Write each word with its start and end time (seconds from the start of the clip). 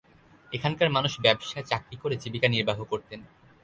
এখানকার 0.51 0.89
মানুষ 0.89 1.13
ব্যবসা, 1.21 1.59
চাকরি 1.61 1.95
করে 1.95 2.15
জীবিকা 2.15 2.47
নির্বাহ 2.47 2.79
করতেন। 2.83 3.19